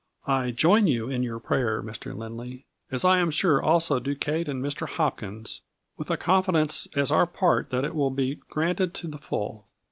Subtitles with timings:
[0.25, 2.17] I join you in your prayer, Mr.
[2.17, 4.87] Lindley, as I am sure also do Kate and Mr.
[4.89, 5.61] Hopkins,
[5.95, 9.67] with a confi dence as our part that it will be granted to the full.